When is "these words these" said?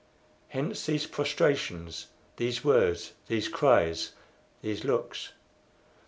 2.37-3.47